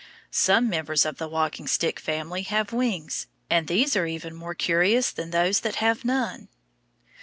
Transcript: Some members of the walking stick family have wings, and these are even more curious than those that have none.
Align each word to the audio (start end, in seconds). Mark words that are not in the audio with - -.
Some 0.31 0.67
members 0.67 1.05
of 1.05 1.19
the 1.19 1.27
walking 1.27 1.67
stick 1.67 1.99
family 1.99 2.41
have 2.41 2.73
wings, 2.73 3.27
and 3.51 3.67
these 3.67 3.95
are 3.95 4.07
even 4.07 4.33
more 4.33 4.55
curious 4.55 5.11
than 5.11 5.29
those 5.29 5.59
that 5.59 5.75
have 5.75 6.03
none. 6.03 6.47